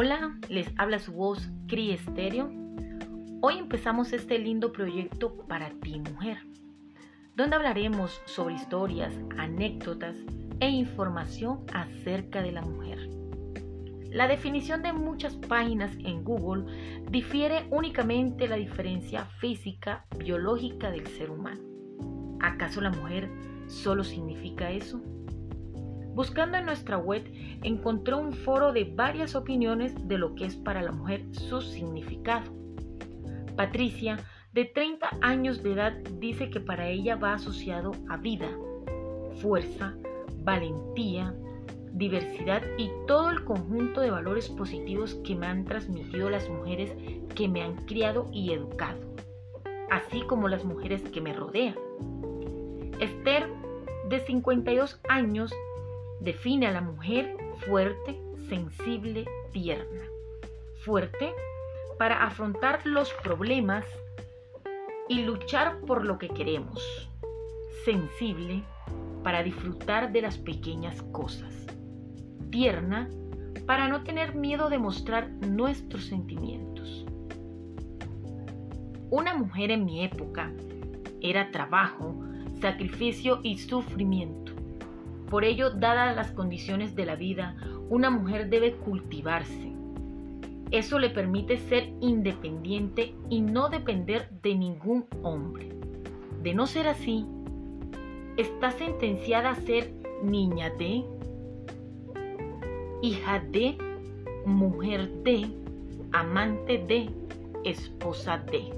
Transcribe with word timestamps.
Hola, 0.00 0.38
les 0.48 0.70
habla 0.76 1.00
su 1.00 1.12
voz 1.12 1.50
Cri 1.66 1.90
Estéreo. 1.90 2.48
Hoy 3.40 3.58
empezamos 3.58 4.12
este 4.12 4.38
lindo 4.38 4.70
proyecto 4.70 5.36
para 5.48 5.70
ti, 5.70 5.98
mujer, 5.98 6.38
donde 7.34 7.56
hablaremos 7.56 8.22
sobre 8.24 8.54
historias, 8.54 9.12
anécdotas 9.38 10.14
e 10.60 10.70
información 10.70 11.66
acerca 11.74 12.42
de 12.42 12.52
la 12.52 12.62
mujer. 12.62 13.10
La 14.12 14.28
definición 14.28 14.84
de 14.84 14.92
muchas 14.92 15.34
páginas 15.34 15.90
en 16.04 16.22
Google 16.22 17.02
difiere 17.10 17.66
únicamente 17.70 18.46
la 18.46 18.54
diferencia 18.54 19.24
física, 19.40 20.06
biológica 20.16 20.92
del 20.92 21.08
ser 21.08 21.32
humano. 21.32 21.60
¿Acaso 22.40 22.80
la 22.80 22.90
mujer 22.90 23.28
solo 23.66 24.04
significa 24.04 24.70
eso? 24.70 25.02
Buscando 26.18 26.58
en 26.58 26.64
nuestra 26.66 26.98
web 26.98 27.22
encontré 27.62 28.12
un 28.16 28.32
foro 28.32 28.72
de 28.72 28.82
varias 28.82 29.36
opiniones 29.36 29.94
de 30.08 30.18
lo 30.18 30.34
que 30.34 30.46
es 30.46 30.56
para 30.56 30.82
la 30.82 30.90
mujer 30.90 31.24
su 31.30 31.60
significado. 31.60 32.50
Patricia, 33.54 34.16
de 34.52 34.64
30 34.64 35.10
años 35.20 35.62
de 35.62 35.74
edad, 35.74 35.92
dice 36.18 36.50
que 36.50 36.58
para 36.58 36.88
ella 36.88 37.14
va 37.14 37.34
asociado 37.34 37.92
a 38.08 38.16
vida, 38.16 38.48
fuerza, 39.40 39.94
valentía, 40.42 41.32
diversidad 41.92 42.64
y 42.76 42.90
todo 43.06 43.30
el 43.30 43.44
conjunto 43.44 44.00
de 44.00 44.10
valores 44.10 44.48
positivos 44.48 45.14
que 45.24 45.36
me 45.36 45.46
han 45.46 45.66
transmitido 45.66 46.30
las 46.30 46.48
mujeres 46.48 46.96
que 47.36 47.46
me 47.46 47.62
han 47.62 47.76
criado 47.86 48.28
y 48.32 48.52
educado, 48.52 48.98
así 49.88 50.22
como 50.22 50.48
las 50.48 50.64
mujeres 50.64 51.00
que 51.00 51.20
me 51.20 51.32
rodean. 51.32 51.76
Esther, 52.98 53.48
de 54.08 54.18
52 54.18 55.00
años, 55.08 55.52
define 56.20 56.66
a 56.66 56.72
la 56.72 56.80
mujer 56.80 57.36
fuerte, 57.66 58.20
sensible, 58.48 59.24
tierna. 59.52 60.02
Fuerte 60.84 61.32
para 61.98 62.24
afrontar 62.24 62.86
los 62.86 63.12
problemas 63.14 63.84
y 65.08 65.22
luchar 65.22 65.80
por 65.80 66.04
lo 66.04 66.18
que 66.18 66.28
queremos. 66.28 67.10
Sensible 67.84 68.62
para 69.22 69.42
disfrutar 69.42 70.12
de 70.12 70.22
las 70.22 70.38
pequeñas 70.38 71.02
cosas 71.12 71.68
tierna 72.50 73.08
para 73.66 73.88
no 73.88 74.02
tener 74.02 74.34
miedo 74.34 74.68
de 74.68 74.78
mostrar 74.78 75.30
nuestros 75.30 76.06
sentimientos. 76.06 77.04
Una 79.10 79.34
mujer 79.34 79.70
en 79.70 79.84
mi 79.84 80.04
época 80.04 80.52
era 81.20 81.50
trabajo, 81.50 82.14
sacrificio 82.60 83.40
y 83.42 83.58
sufrimiento. 83.58 84.52
Por 85.30 85.44
ello, 85.44 85.70
dadas 85.70 86.16
las 86.16 86.32
condiciones 86.32 86.94
de 86.94 87.04
la 87.04 87.14
vida, 87.14 87.56
una 87.90 88.10
mujer 88.10 88.48
debe 88.48 88.72
cultivarse. 88.74 89.72
Eso 90.70 90.98
le 90.98 91.10
permite 91.10 91.56
ser 91.56 91.90
independiente 92.00 93.14
y 93.28 93.40
no 93.40 93.68
depender 93.68 94.28
de 94.42 94.54
ningún 94.54 95.06
hombre. 95.22 95.70
De 96.42 96.54
no 96.54 96.66
ser 96.66 96.88
así, 96.88 97.26
está 98.36 98.70
sentenciada 98.70 99.50
a 99.50 99.54
ser 99.56 99.92
niña 100.22 100.70
de, 100.70 101.04
hija 103.02 103.40
de, 103.50 103.76
mujer 104.46 105.10
de, 105.24 105.46
amante 106.12 106.78
de, 106.78 107.10
esposa 107.64 108.38
de. 108.38 108.72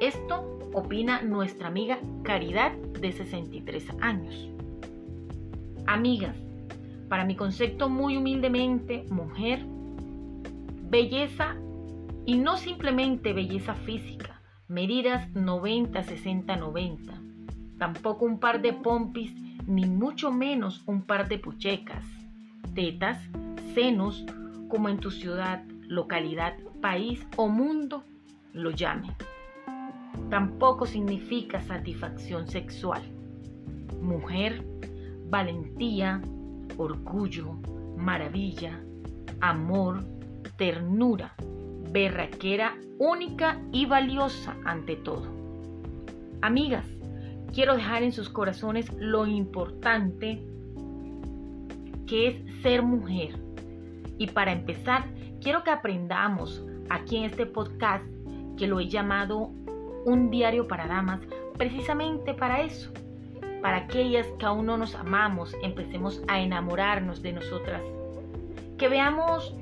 Esto 0.00 0.58
opina 0.72 1.22
nuestra 1.22 1.68
amiga 1.68 1.98
Caridad 2.22 2.72
de 2.72 3.12
63 3.12 3.86
años. 4.00 4.59
Amigas, 5.90 6.36
para 7.08 7.24
mi 7.24 7.34
concepto 7.34 7.88
muy 7.88 8.16
humildemente, 8.16 9.04
mujer, 9.10 9.66
belleza 10.88 11.56
y 12.24 12.36
no 12.36 12.56
simplemente 12.56 13.32
belleza 13.32 13.74
física, 13.74 14.40
medidas 14.68 15.28
90, 15.34 16.00
60, 16.04 16.54
90. 16.54 17.12
Tampoco 17.76 18.24
un 18.24 18.38
par 18.38 18.62
de 18.62 18.72
pompis, 18.72 19.34
ni 19.66 19.84
mucho 19.86 20.30
menos 20.30 20.80
un 20.86 21.02
par 21.02 21.26
de 21.26 21.40
puchecas 21.40 22.04
tetas, 22.72 23.18
senos, 23.74 24.24
como 24.68 24.88
en 24.88 24.98
tu 24.98 25.10
ciudad, 25.10 25.64
localidad, 25.88 26.54
país 26.80 27.26
o 27.34 27.48
mundo 27.48 28.04
lo 28.52 28.70
llame. 28.70 29.16
Tampoco 30.30 30.86
significa 30.86 31.60
satisfacción 31.62 32.46
sexual. 32.46 33.02
Mujer, 34.00 34.69
valentía, 35.30 36.20
orgullo, 36.76 37.54
maravilla, 37.96 38.80
amor, 39.40 40.04
ternura, 40.56 41.34
berraquera 41.92 42.76
única 42.98 43.60
y 43.72 43.86
valiosa 43.86 44.56
ante 44.64 44.96
todo. 44.96 45.26
Amigas, 46.42 46.86
quiero 47.52 47.76
dejar 47.76 48.02
en 48.02 48.12
sus 48.12 48.28
corazones 48.28 48.92
lo 48.98 49.26
importante 49.26 50.42
qué 52.06 52.28
es 52.28 52.62
ser 52.62 52.82
mujer. 52.82 53.38
Y 54.18 54.26
para 54.26 54.52
empezar, 54.52 55.04
quiero 55.40 55.62
que 55.64 55.70
aprendamos 55.70 56.64
aquí 56.90 57.16
en 57.16 57.24
este 57.24 57.46
podcast 57.46 58.04
que 58.56 58.66
lo 58.66 58.80
he 58.80 58.88
llamado 58.88 59.52
un 60.04 60.30
diario 60.30 60.66
para 60.66 60.86
damas, 60.86 61.20
precisamente 61.56 62.34
para 62.34 62.62
eso, 62.62 62.92
para 63.62 63.78
aquellas 63.78 64.26
que 64.38 64.46
aún 64.46 64.66
no 64.66 64.76
nos 64.76 64.94
amamos, 64.94 65.54
empecemos 65.62 66.22
a 66.28 66.40
enamorarnos 66.40 67.22
de 67.22 67.32
nosotras, 67.32 67.82
que 68.78 68.88
veamos 68.88 69.54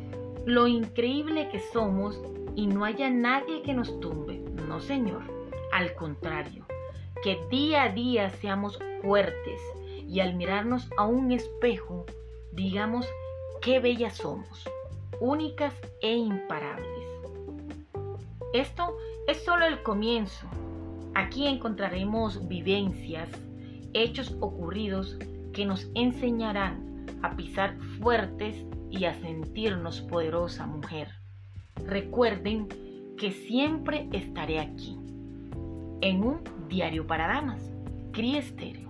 lo 0.45 0.67
increíble 0.67 1.49
que 1.51 1.61
somos 1.61 2.21
y 2.55 2.67
no 2.67 2.85
haya 2.85 3.11
nadie 3.11 3.63
que 3.63 3.75
nos 3.75 4.01
tumbe, 4.01 4.39
no 4.67 4.81
señor, 4.81 5.23
al 5.73 5.95
contrario, 5.95 6.67
que 7.23 7.39
día 7.51 7.85
a 7.85 7.89
día 7.91 8.31
seamos 8.31 8.79
fuertes 9.03 9.61
y 10.07 10.21
al 10.21 10.35
mirarnos 10.35 10.89
a 10.97 11.05
un 11.05 11.33
espejo 11.33 12.07
digamos 12.53 13.07
qué 13.61 13.79
bellas 13.79 14.17
somos, 14.17 14.69
únicas 15.21 15.75
e 16.01 16.15
imparables. 16.15 17.09
Esto 18.53 18.97
es 19.27 19.45
solo 19.45 19.67
el 19.67 19.83
comienzo. 19.83 20.47
Aquí 21.15 21.47
encontraremos 21.47 22.49
vivencias, 22.49 23.29
hechos 23.95 24.37
ocurridos 24.41 25.19
que 25.53 25.67
nos 25.67 25.91
enseñarán 25.95 27.07
a 27.23 27.37
pisar 27.37 27.77
fuertes 28.01 28.65
y 28.91 29.05
a 29.05 29.15
sentirnos 29.15 30.01
poderosa 30.03 30.67
mujer. 30.67 31.09
Recuerden 31.87 32.69
que 33.17 33.33
siempre 33.33 34.09
estaré 34.13 34.61
aquí, 34.61 34.97
en 36.01 36.23
un 36.23 36.41
diario 36.69 37.07
para 37.07 37.27
damas, 37.27 37.63
Criesterio. 38.13 38.88